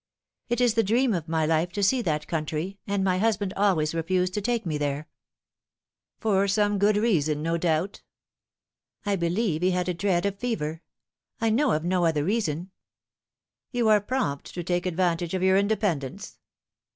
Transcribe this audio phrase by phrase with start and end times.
[0.49, 3.53] "It is the dream of my life to see that country, and my hus band
[3.53, 5.07] always refused to take me there."
[6.23, 6.97] 172 The Fatal Three." For some good
[7.37, 8.01] reason, no doubt.""
[9.05, 10.81] I believe he bad a dread of fever.
[11.39, 12.71] I know of no other reason.""
[13.73, 16.39] You are prompt to take advantage of your independence."